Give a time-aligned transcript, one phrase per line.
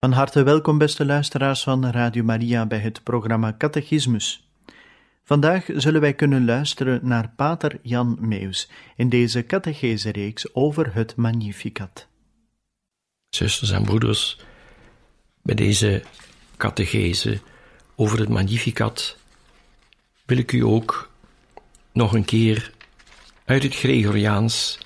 [0.00, 4.48] Van harte welkom, beste luisteraars van Radio Maria, bij het programma Catechismus.
[5.24, 12.06] Vandaag zullen wij kunnen luisteren naar Pater Jan Meus in deze catechese-reeks over het Magnificat.
[13.28, 14.38] Zusters en broeders,
[15.42, 16.02] bij deze
[16.56, 17.40] catechese
[17.94, 19.16] over het Magnificat
[20.26, 21.10] wil ik u ook
[21.92, 22.72] nog een keer
[23.44, 24.78] uit het Gregoriaans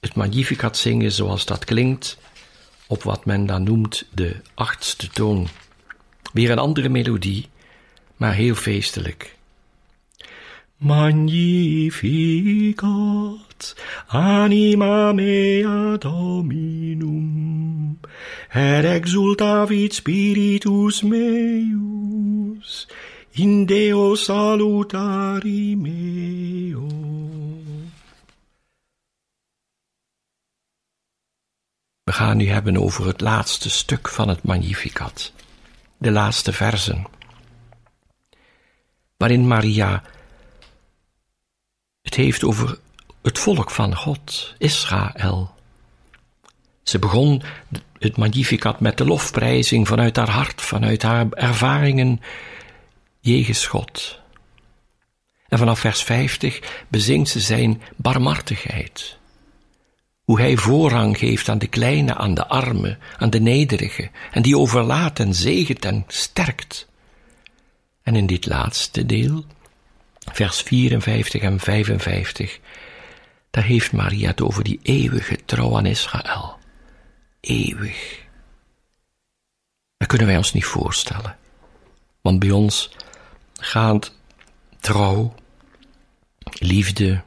[0.00, 2.18] het Magnificat zingen zoals dat klinkt
[2.90, 5.48] op wat men dan noemt de achtste toon.
[6.32, 7.48] Weer een andere melodie,
[8.16, 9.36] maar heel feestelijk.
[10.76, 17.98] Magnificat anima mea dominum,
[18.48, 22.88] exultavit spiritus meus,
[23.30, 27.49] in Deo salutari meo.
[32.10, 35.32] We gaan nu hebben over het laatste stuk van het Magnificat,
[35.98, 37.06] de laatste versen,
[39.16, 40.02] waarin Maria
[42.02, 42.78] het heeft over
[43.22, 45.54] het volk van God, Israël.
[46.82, 47.42] Ze begon
[47.98, 52.20] het Magnificat met de lofprijzing vanuit haar hart, vanuit haar ervaringen
[53.20, 54.20] jegens God.
[55.48, 59.18] En vanaf vers 50 bezingt ze zijn barmhartigheid
[60.30, 64.58] hoe hij voorrang geeft aan de kleine, aan de arme, aan de nederige, en die
[64.58, 66.88] overlaat en zegent en sterkt.
[68.02, 69.44] En in dit laatste deel,
[70.32, 72.58] vers 54 en 55,
[73.50, 76.58] daar heeft Maria het over die eeuwige trouw aan Israël.
[77.40, 78.26] Eeuwig.
[79.96, 81.36] Dat kunnen wij ons niet voorstellen.
[82.20, 82.90] Want bij ons
[83.60, 84.12] gaat
[84.80, 85.34] trouw,
[86.52, 87.22] liefde,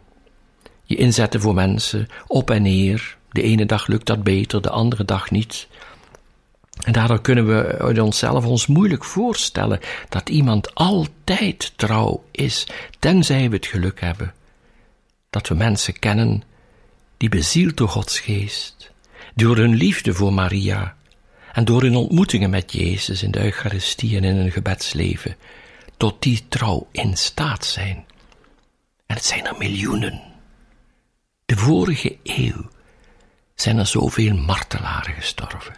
[0.94, 3.18] je inzetten voor mensen, op en neer.
[3.32, 5.68] De ene dag lukt dat beter, de andere dag niet.
[6.84, 12.68] En daardoor kunnen we uit onszelf ons moeilijk voorstellen dat iemand altijd trouw is,
[13.00, 14.34] tenzij we het geluk hebben
[15.34, 16.44] dat we mensen kennen
[17.18, 18.92] die bezield door Gods geest,
[19.36, 20.96] door hun liefde voor Maria
[21.54, 25.36] en door hun ontmoetingen met Jezus in de Eucharistie en in hun gebedsleven,
[25.98, 28.06] tot die trouw in staat zijn.
[29.06, 30.22] En het zijn er miljoenen.
[31.54, 32.70] De vorige eeuw
[33.56, 35.78] zijn er zoveel martelaren gestorven,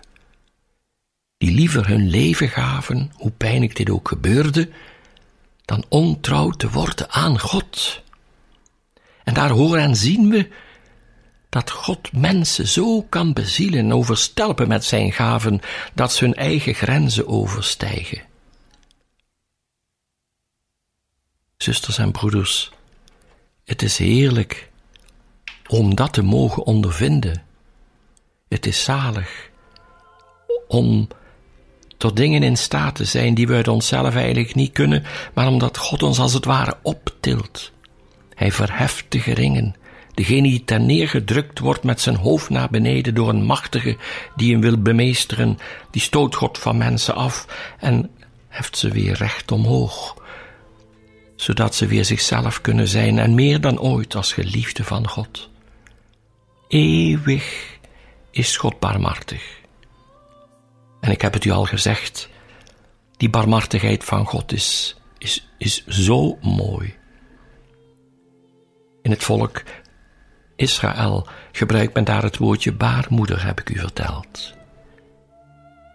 [1.38, 4.70] die liever hun leven gaven, hoe pijnlijk dit ook gebeurde,
[5.66, 8.02] dan ontrouw te worden aan God.
[9.24, 10.50] En daar horen en zien we
[11.50, 15.60] dat God mensen zo kan bezielen en overstelpen met zijn gaven,
[15.94, 18.22] dat ze hun eigen grenzen overstijgen.
[21.58, 22.72] Zusters en broeders,
[23.64, 24.74] het is heerlijk
[25.68, 27.44] om dat te mogen ondervinden.
[28.48, 29.50] Het is zalig
[30.68, 31.08] om
[31.98, 35.04] tot dingen in staat te zijn die we uit onszelf eigenlijk niet kunnen,
[35.34, 37.72] maar omdat God ons als het ware optilt.
[38.36, 39.76] Hij verheft de geringen,
[40.14, 43.98] degene die ten neergedrukt wordt met zijn hoofd naar beneden door een machtige
[44.36, 45.58] die hem wil bemeesteren,
[45.92, 47.46] die stoot God van mensen af
[47.80, 48.10] en
[48.48, 50.16] heft ze weer recht omhoog,
[51.36, 55.50] zodat ze weer zichzelf kunnen zijn en meer dan ooit als geliefde van God.
[56.68, 57.78] Eeuwig
[58.32, 59.62] is God barmhartig.
[61.02, 62.30] En ik heb het u al gezegd,
[63.18, 66.96] die barmhartigheid van God is, is, is zo mooi.
[69.02, 69.64] In het volk
[70.56, 74.54] Israël gebruikt men daar het woordje baarmoeder, heb ik u verteld.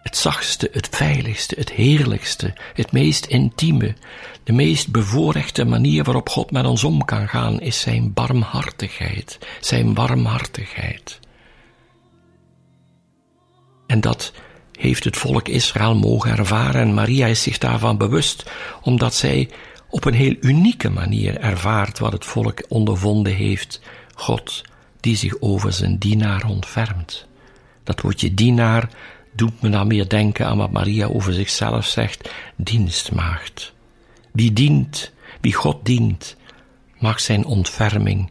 [0.02, 3.94] Het zachtste, het veiligste, het heerlijkste, het meest intieme,
[4.44, 9.94] de meest bevoorrechte manier waarop God met ons om kan gaan, is zijn barmhartigheid, zijn
[9.94, 11.20] warmhartigheid.
[13.87, 14.32] En dat
[14.73, 18.50] heeft het volk Israël mogen ervaren en Maria is zich daarvan bewust,
[18.82, 19.50] omdat zij
[19.88, 23.81] op een heel unieke manier ervaart wat het volk ondervonden heeft.
[24.14, 24.62] God
[25.00, 27.26] die zich over zijn dienaar ontfermt.
[27.85, 28.88] Dat woordje dienaar
[29.40, 33.72] doet me dan meer denken aan wat Maria over zichzelf zegt, dienstmaagd.
[34.32, 36.37] Wie dient, wie God dient,
[36.98, 38.31] mag zijn ontferming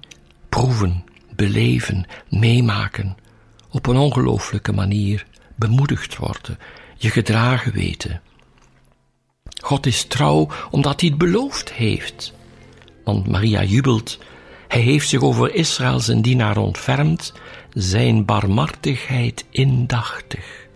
[0.50, 1.03] proeven,
[1.35, 3.17] beleven, meemaken,
[3.69, 5.25] op een ongelooflijke manier
[5.56, 6.57] bemoedigd worden,
[6.97, 8.21] je gedragen weten.
[9.63, 12.33] God is trouw omdat hij het beloofd heeft.
[13.03, 14.17] Want Maria jubelt,
[14.67, 17.33] hij heeft zich over Israël zijn dienaar ontfermd,
[17.73, 20.67] zijn barmhartigheid indachtig.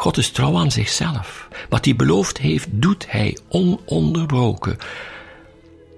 [0.00, 1.48] God is trouw aan zichzelf.
[1.68, 4.78] Wat hij beloofd heeft, doet hij ononderbroken.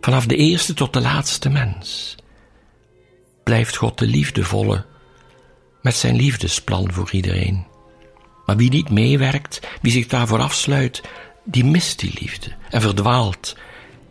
[0.01, 2.15] Vanaf de eerste tot de laatste mens
[3.45, 4.85] blijft God de liefdevolle
[5.83, 7.67] met zijn liefdesplan voor iedereen.
[8.47, 11.03] Maar wie niet meewerkt, wie zich daarvoor afsluit,
[11.45, 13.57] die mist die liefde en verdwaalt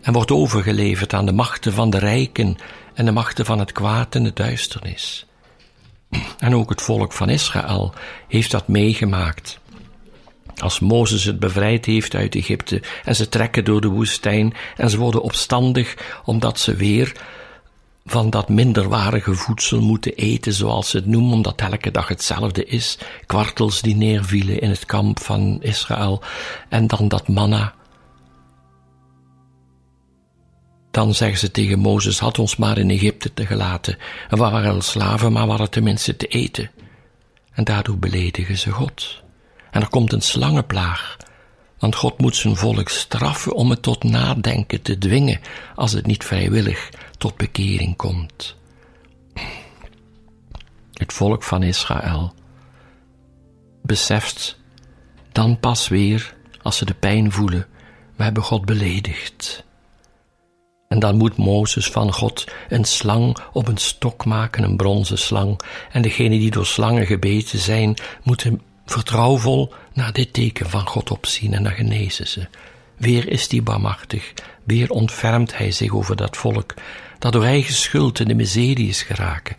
[0.02, 2.58] en wordt overgeleverd aan de machten van de rijken
[2.94, 5.26] en de machten van het kwaad en de duisternis.
[6.38, 7.94] En ook het volk van Israël
[8.28, 9.61] heeft dat meegemaakt.
[10.56, 14.98] Als Mozes het bevrijd heeft uit Egypte en ze trekken door de woestijn en ze
[14.98, 17.14] worden opstandig omdat ze weer
[18.06, 22.98] van dat minderwaardige voedsel moeten eten, zoals ze het noemen, omdat elke dag hetzelfde is.
[23.26, 26.22] Kwartels die neervielen in het kamp van Israël
[26.70, 27.74] en dan dat manna.
[30.92, 33.98] Dan zeggen ze tegen Mozes, had ons maar in Egypte te gelaten.
[34.30, 36.72] En we waren slaven, maar we hadden tenminste te eten.
[37.54, 39.21] En daardoor beledigen ze God.
[39.72, 41.18] En er komt een slangenplaag,
[41.80, 45.40] want God moet zijn volk straffen om het tot nadenken te dwingen,
[45.76, 48.56] als het niet vrijwillig tot bekering komt.
[50.94, 52.34] Het volk van Israël
[53.82, 54.60] beseft
[55.32, 57.68] dan pas weer, als ze de pijn voelen,
[58.16, 59.64] we hebben God beledigd.
[60.88, 65.60] En dan moet Mozes van God een slang op een stok maken, een bronzen slang,
[65.92, 71.54] en degenen die door slangen gebeten zijn, moeten vertrouwvol naar dit teken van God opzien
[71.54, 72.48] en dan genezen ze.
[72.98, 74.34] Weer is hij barmachtig,
[74.64, 76.74] weer ontfermt hij zich over dat volk,
[77.20, 79.56] dat door eigen schuld in de miserie is geraken,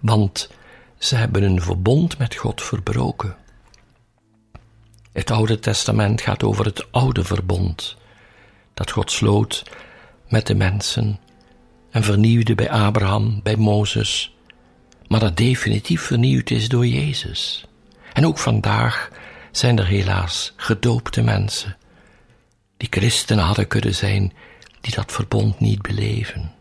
[0.00, 0.50] want
[0.98, 3.36] ze hebben een verbond met God verbroken.
[5.12, 7.96] Het Oude Testament gaat over het oude verbond,
[8.74, 9.62] dat God sloot
[10.28, 11.18] met de mensen
[11.90, 14.34] en vernieuwde bij Abraham, bij Mozes,
[15.08, 17.66] maar dat definitief vernieuwd is door Jezus.
[18.16, 19.10] En ook vandaag
[19.50, 21.76] zijn er helaas gedoopte mensen
[22.76, 24.32] die christenen hadden kunnen zijn,
[24.80, 26.52] die dat verbond niet beleven.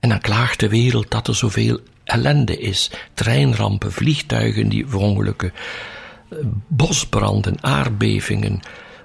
[0.00, 5.52] En dan klaagt de wereld dat er zoveel ellende is, treinrampen, vliegtuigen die verongelukken,
[6.68, 8.60] bosbranden, aardbevingen,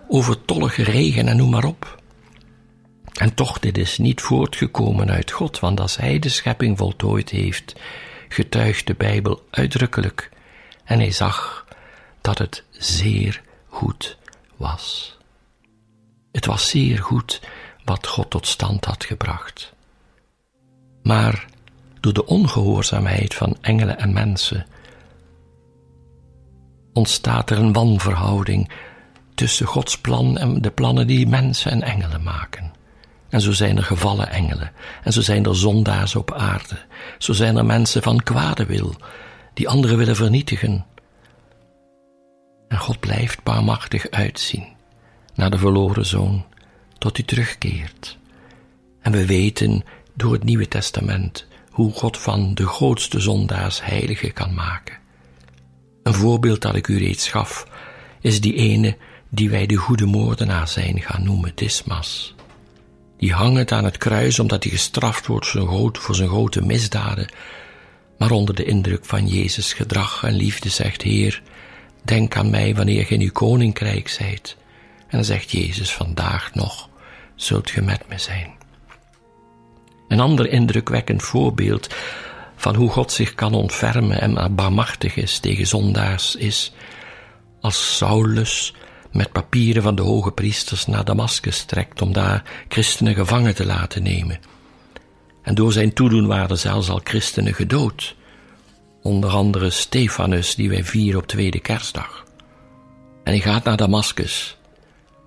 [0.08, 2.02] overtollige regen en noem maar op.
[3.14, 7.76] En toch, dit is niet voortgekomen uit God, want als Hij de schepping voltooid heeft,
[8.30, 10.30] getuigt de Bijbel uitdrukkelijk,
[10.88, 11.66] en hij zag
[12.22, 14.18] dat het zeer goed
[14.56, 15.18] was.
[16.32, 17.42] Het was zeer goed
[17.84, 19.74] wat God tot stand had gebracht.
[21.04, 21.46] Maar
[22.00, 24.66] door de ongehoorzaamheid van engelen en mensen
[26.94, 28.72] ontstaat er een wanverhouding
[29.36, 32.72] tussen Gods plan en de plannen die mensen en engelen maken.
[33.30, 34.72] En zo zijn er gevallen engelen,
[35.04, 36.78] en zo zijn er zondaars op aarde,
[37.18, 38.96] zo zijn er mensen van kwade wil,
[39.58, 40.86] die anderen willen vernietigen.
[42.68, 44.66] En God blijft barmachtig uitzien
[45.36, 46.46] naar de verloren zoon,
[46.98, 48.18] tot hij terugkeert.
[49.02, 49.84] En we weten
[50.14, 54.98] door het Nieuwe Testament hoe God van de grootste zondaars heilige kan maken.
[56.04, 57.68] Een voorbeeld dat ik u reeds gaf,
[58.22, 58.98] is die ene
[59.30, 62.36] die wij de goede moordenaar zijn gaan noemen, Dismas.
[63.18, 65.48] Die hangt aan het kruis omdat hij gestraft wordt
[65.98, 67.30] voor zijn grote misdaden,
[68.18, 71.42] maar onder de indruk van Jezus gedrag en liefde zegt, Heer,
[72.04, 74.58] denk aan mij wanneer ge in uw koninkrijk zijt.
[75.08, 76.90] En zegt Jezus, vandaag nog
[77.36, 78.56] zult ge met me zijn.
[80.08, 81.96] Een ander indrukwekkend voorbeeld
[82.56, 86.74] van hoe God zich kan ontfermen en barmachtig is tegen zondaars is
[87.62, 88.74] als Saulus
[89.12, 94.04] met papieren van de hoge priesters naar Damascus trekt om daar christenen gevangen te laten
[94.04, 94.40] nemen.
[95.48, 98.16] En door zijn toedoen waren zelfs al christenen gedood.
[99.02, 102.26] Onder andere Stefanus, die wij vieren op tweede kerstdag.
[103.24, 104.58] En hij gaat naar Damascus,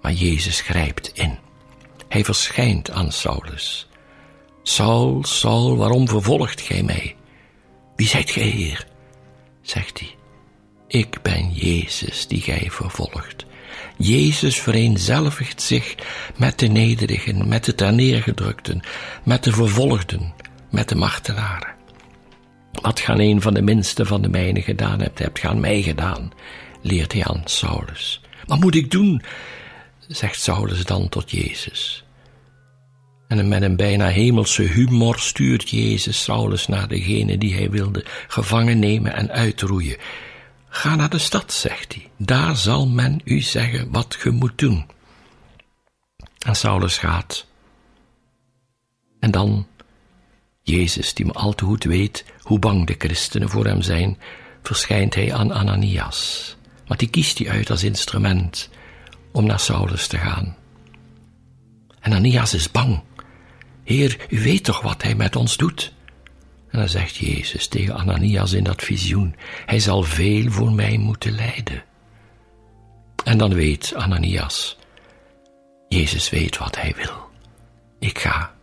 [0.03, 1.39] maar Jezus grijpt in.
[2.09, 3.89] Hij verschijnt aan Saulus.
[4.63, 7.17] Saul, Saul, waarom vervolgt gij mij?
[7.97, 8.87] Wie zijt gij, Heer?
[9.63, 10.15] zegt hij.
[10.87, 13.47] Ik ben Jezus die gij vervolgt.
[14.03, 15.95] Jezus vereenzelvigt zich
[16.37, 18.81] met de nederigen, met de terneergedrukten,
[19.25, 20.35] met de vervolgden,
[20.71, 21.75] met de martelaren.
[22.73, 26.33] Wat gaan een van de minste van de mijnen gedaan hebt, hebt gaan mij gedaan,
[26.83, 28.21] leert hij aan Saulus.
[28.47, 29.23] Wat moet ik doen?
[30.09, 32.05] zegt Saulus dan tot Jezus.
[33.29, 38.79] En met een bijna hemelse humor stuurt Jezus Saulus naar degene die hij wilde gevangen
[38.79, 39.97] nemen en uitroeien.
[40.73, 42.11] Ga naar de stad, zegt hij.
[42.17, 44.87] Daar zal men u zeggen wat ge moet doen.
[46.39, 47.47] En Saulus gaat.
[49.21, 49.67] En dan
[50.63, 54.19] Jezus, die me al te goed weet hoe bang de christenen voor hem zijn,
[54.63, 56.57] verschijnt hij aan Ananias.
[56.87, 58.69] Maar die kiest hij uit als instrument
[59.33, 60.57] om naar Saulus te gaan.
[62.01, 63.03] En Ananias is bang.
[63.85, 65.93] Heer, u weet toch wat hij met ons doet?
[66.71, 69.35] En dan zegt Jezus tegen Ananias in dat visioen,
[69.67, 71.85] hij zal veel voor mij moeten lijden.
[73.25, 74.79] En dan weet Ananias,
[75.89, 77.29] Jezus weet wat hij wil.
[77.99, 78.55] Ik ga.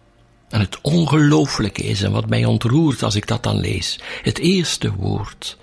[0.50, 4.94] En het ongelooflijke is, en wat mij ontroert als ik dat dan lees, het eerste
[4.94, 5.58] woord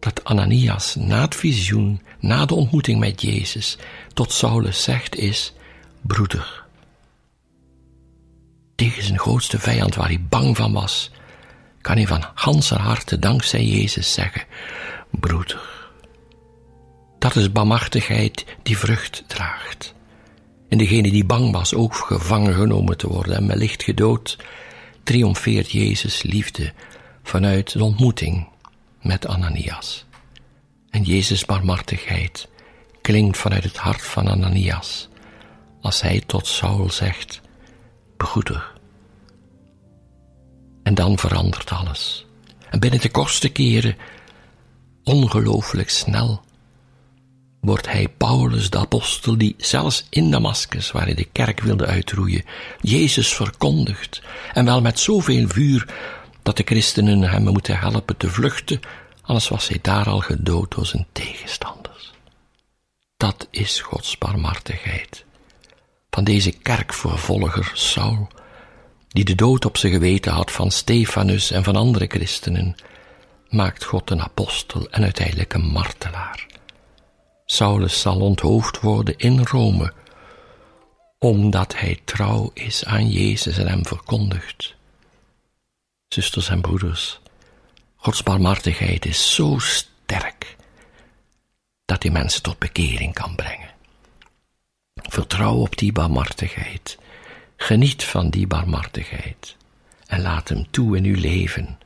[0.00, 3.78] dat Ananias na het visioen, na de ontmoeting met Jezus,
[4.14, 5.52] tot Saulus zegt is,
[6.00, 6.64] broeder.
[8.74, 11.10] Tegen zijn grootste vijand waar hij bang van was,
[11.80, 14.44] kan hij van ganser harte dankzij Jezus zeggen,
[15.10, 15.68] broeder.
[17.18, 19.94] Dat is barmhartigheid die vrucht draagt.
[20.68, 24.38] En degene die bang was ook gevangen genomen te worden en wellicht gedood,
[25.02, 26.72] triomfeert Jezus liefde
[27.22, 28.48] vanuit de ontmoeting
[29.00, 30.04] met Ananias.
[30.90, 32.48] En Jezus' barmhartigheid
[33.00, 35.08] klinkt vanuit het hart van Ananias
[35.80, 37.40] als hij tot Saul zegt,
[38.16, 38.69] broeder.
[40.90, 42.26] En dan verandert alles.
[42.70, 43.96] En binnen de kortste keren,
[45.04, 46.42] ongelooflijk snel,
[47.60, 52.44] wordt hij Paulus de apostel die zelfs in Damascus, waar hij de kerk wilde uitroeien,
[52.80, 54.22] Jezus verkondigt.
[54.52, 55.94] En wel met zoveel vuur
[56.42, 58.80] dat de christenen hem moeten helpen te vluchten,
[59.22, 62.12] anders was hij daar al gedood door zijn tegenstanders.
[63.16, 65.24] Dat is Gods barmhartigheid.
[66.10, 68.28] Van deze kerkvervolger Saul,
[69.12, 72.74] die de dood op zijn geweten had van Stefanus en van andere christenen,
[73.48, 76.46] maakt God een apostel en uiteindelijk een martelaar.
[77.44, 79.92] Saulus zal onthoofd worden in Rome,
[81.18, 84.74] omdat hij trouw is aan Jezus en hem verkondigt.
[86.08, 87.20] Zusters en broeders,
[87.96, 90.56] Gods barmhartigheid is zo sterk
[91.84, 93.70] dat hij mensen tot bekering kan brengen.
[94.94, 96.98] Vertrouw op die barmhartigheid.
[97.62, 99.56] Geniet van die barmhartigheid
[100.06, 101.78] en laat hem toe in uw leven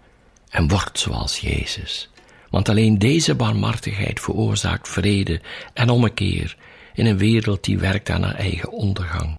[0.51, 2.09] en word zoals Jezus.
[2.51, 5.41] Want alleen deze barmhartigheid veroorzaakt vrede
[5.73, 6.57] en ommekeer
[6.95, 9.35] in een wereld die werkt aan haar eigen ondergang.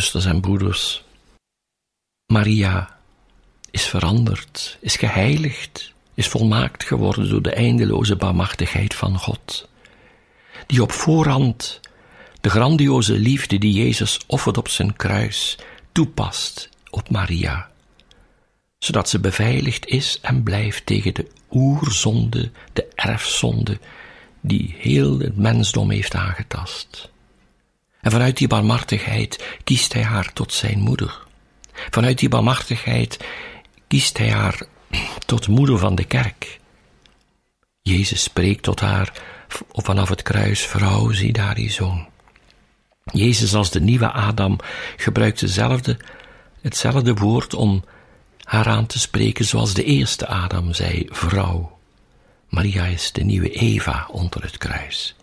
[0.00, 1.04] Zusters en broeders,
[2.26, 2.98] Maria
[3.70, 9.68] is veranderd, is geheiligd, is volmaakt geworden door de eindeloze barmachtigheid van God,
[10.66, 11.80] die op voorhand
[12.40, 15.58] de grandioze liefde die Jezus offert op zijn kruis
[15.92, 17.70] toepast op Maria,
[18.78, 23.78] zodat ze beveiligd is en blijft tegen de oerzonde, de erfzonde,
[24.40, 27.10] die heel het mensdom heeft aangetast.
[28.00, 31.26] En vanuit die barmhartigheid kiest hij haar tot zijn moeder.
[31.72, 33.18] Vanuit die barmhartigheid
[33.86, 34.62] kiest hij haar
[35.26, 36.58] tot moeder van de kerk.
[37.82, 39.12] Jezus spreekt tot haar
[39.72, 42.08] vanaf het kruis, vrouw, zie daar die zoon.
[43.12, 44.58] Jezus als de nieuwe Adam
[44.96, 45.40] gebruikt
[46.60, 47.84] hetzelfde woord om
[48.42, 51.78] haar aan te spreken zoals de eerste Adam zei, vrouw.
[52.48, 55.14] Maria is de nieuwe Eva onder het kruis,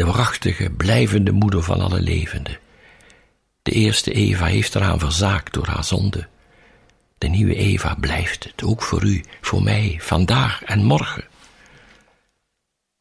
[0.00, 2.58] de waarachtige, blijvende moeder van alle levenden.
[3.62, 6.28] De eerste Eva heeft eraan verzaakt door haar zonde.
[7.18, 11.24] De nieuwe Eva blijft het, ook voor u, voor mij, vandaag en morgen.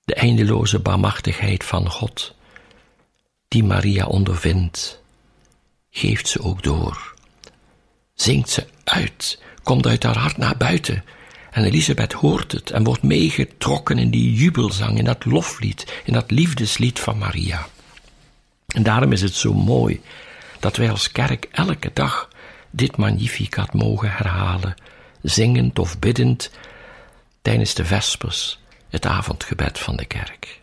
[0.04, 2.36] De eindeloze barmachtigheid van God,
[3.48, 5.02] die Maria ondervindt,
[5.90, 7.14] geeft ze ook door.
[8.14, 11.04] Zingt ze uit, komt uit haar hart naar buiten.
[11.52, 16.32] En Elisabeth hoort het en wordt meegetrokken in die jubelzang, in dat loflied, in dat
[16.32, 17.68] liefdeslied van Maria.
[18.68, 20.02] En daarom is het zo mooi
[20.60, 22.30] dat wij als kerk elke dag
[22.70, 24.76] dit magnificat mogen herhalen,
[25.22, 26.52] zingend of biddend
[27.42, 28.60] tijdens de vespers,
[28.90, 30.62] het avondgebed van de kerk.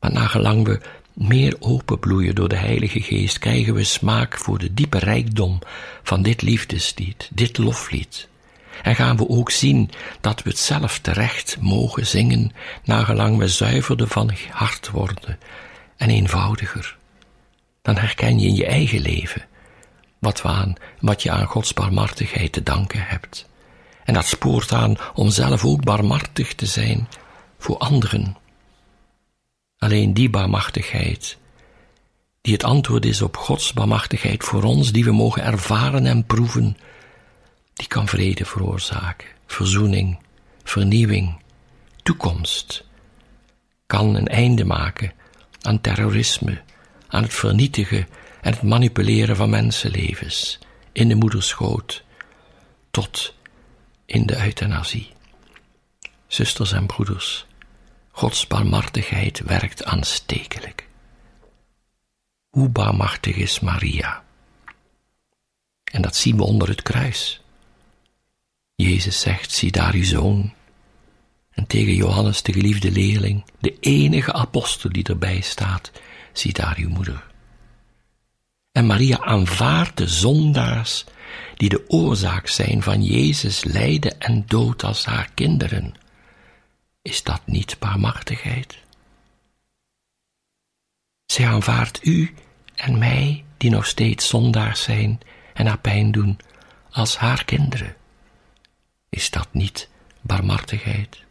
[0.00, 0.80] Maar nagelang we
[1.12, 5.58] meer openbloeien door de Heilige Geest, krijgen we smaak voor de diepe rijkdom
[6.02, 8.28] van dit liefdeslied, dit loflied.
[8.82, 12.52] En gaan we ook zien dat we het zelf terecht mogen zingen,
[12.84, 15.38] nagelang we zuiverder van hart worden
[15.96, 16.96] en eenvoudiger.
[17.82, 19.44] Dan herken je in je eigen leven
[20.18, 23.48] wat, we wat je aan Gods barmhartigheid te danken hebt.
[24.04, 27.08] En dat spoort aan om zelf ook barmhartig te zijn
[27.58, 28.36] voor anderen.
[29.78, 31.38] Alleen die barmachtigheid,
[32.40, 36.76] die het antwoord is op Gods barmachtigheid voor ons, die we mogen ervaren en proeven,
[37.76, 40.18] die kan vrede veroorzaken, verzoening,
[40.64, 41.42] vernieuwing,
[42.02, 42.84] toekomst,
[43.86, 45.12] kan een einde maken
[45.60, 46.62] aan terrorisme,
[47.08, 48.08] aan het vernietigen
[48.40, 50.58] en het manipuleren van mensenlevens
[50.92, 52.04] in de moederschoot
[52.90, 53.34] tot
[54.06, 55.12] in de euthanasie.
[56.26, 57.46] Zusters en broeders,
[58.10, 60.88] Gods barmhartigheid werkt aanstekelijk.
[62.48, 64.24] Hoe barmhartig is Maria?
[65.84, 67.40] En dat zien we onder het kruis.
[68.76, 70.54] Jezus zegt, zie daar uw zoon.
[71.50, 75.92] En tegen Johannes, de geliefde leerling, de enige apostel die erbij staat,
[76.32, 77.26] zie daar uw moeder.
[78.72, 81.04] En Maria aanvaardt de zondaars
[81.54, 85.94] die de oorzaak zijn van Jezus lijden en dood als haar kinderen.
[87.02, 88.78] Is dat niet barmachtigheid?
[91.26, 92.34] Zij aanvaardt u
[92.74, 95.20] en mij, die nog steeds zondaars zijn
[95.54, 96.38] en haar pijn doen,
[96.90, 97.96] als haar kinderen.
[99.08, 99.88] Is dat niet
[100.20, 101.24] barmhartigheid?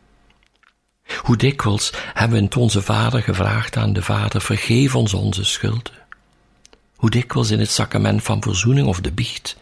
[1.22, 5.94] Hoe dikwijls hebben we het onze Vader gevraagd aan de Vader, vergeef ons onze schulden.
[6.96, 9.58] Hoe dikwijls in het sacrament van verzoening of de biecht,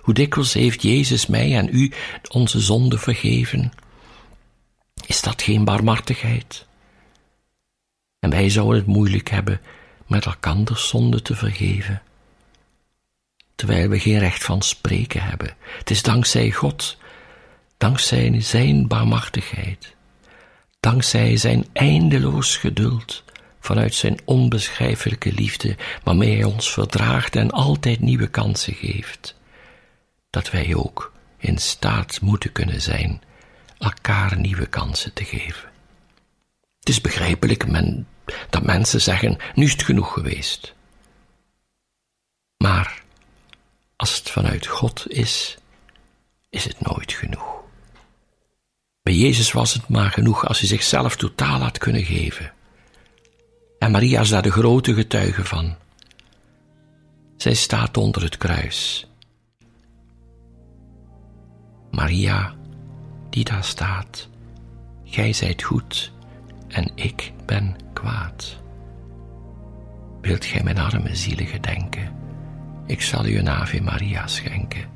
[0.00, 1.92] hoe dikwijls heeft Jezus mij en u
[2.30, 3.72] onze zonde vergeven.
[5.06, 6.66] Is dat geen barmhartigheid?
[8.18, 9.60] En wij zouden het moeilijk hebben
[10.06, 12.02] met elkanders zonde te vergeven,
[13.54, 15.56] terwijl we geen recht van spreken hebben.
[15.78, 16.96] Het is dankzij God,
[17.82, 19.94] dankzij Zijn barmhartigheid,
[20.80, 23.24] dankzij Zijn eindeloos geduld,
[23.60, 29.34] vanuit Zijn onbeschrijfelijke liefde, waarmee Hij ons verdraagt en altijd nieuwe kansen geeft,
[30.30, 33.22] dat wij ook in staat moeten kunnen zijn
[33.78, 35.70] elkaar nieuwe kansen te geven.
[36.78, 38.08] Het is begrijpelijk men,
[38.50, 40.74] dat mensen zeggen, nu is het genoeg geweest.
[42.56, 43.02] Maar
[43.96, 45.58] als het vanuit God is,
[46.50, 47.61] is het nooit genoeg.
[49.02, 52.52] Bij Jezus was het maar genoeg als hij zichzelf totaal had kunnen geven.
[53.78, 55.74] En Maria is daar de grote getuige van.
[57.36, 59.06] Zij staat onder het kruis.
[61.90, 62.54] Maria,
[63.30, 64.28] die daar staat,
[65.04, 66.12] gij zijt goed
[66.68, 68.60] en ik ben kwaad.
[70.20, 72.12] Wilt gij mijn arme zielen gedenken?
[72.86, 74.91] Ik zal u een Ave Maria schenken.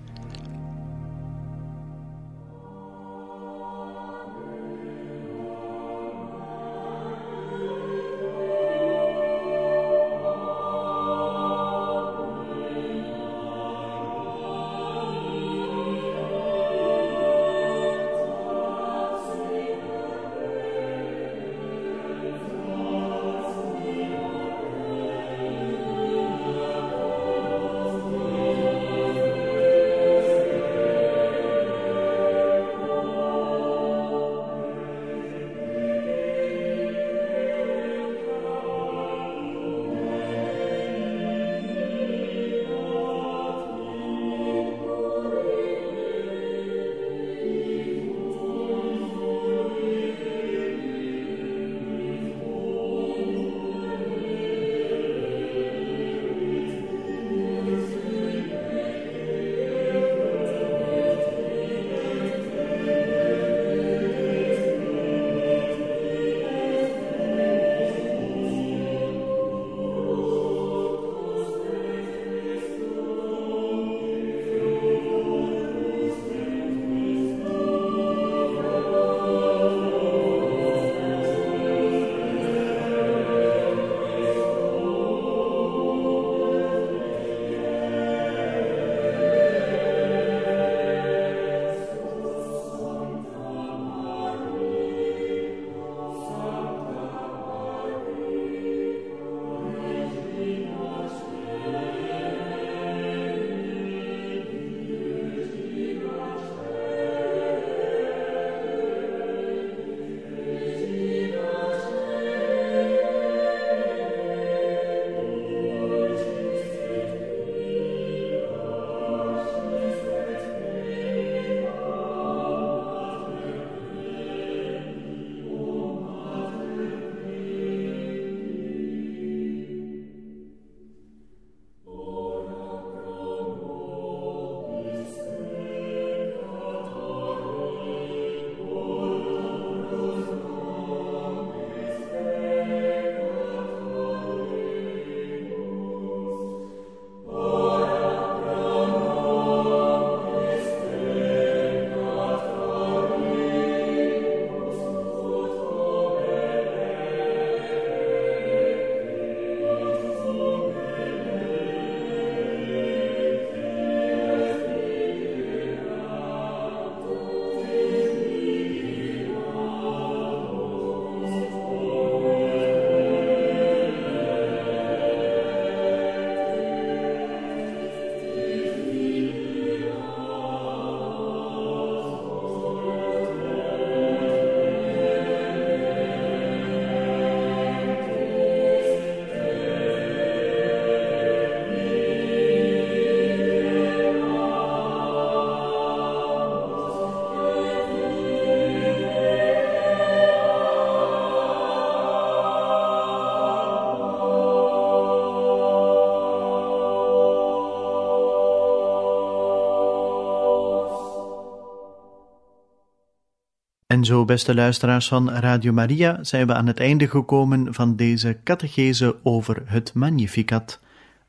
[213.96, 218.38] En zo, beste luisteraars van Radio Maria, zijn we aan het einde gekomen van deze
[218.44, 220.80] catechese over het Magnificat.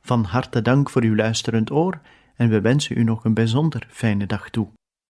[0.02, 2.00] Van harte dank voor uw luisterend oor
[2.36, 4.68] en we wensen u nog een bijzonder fijne dag toe.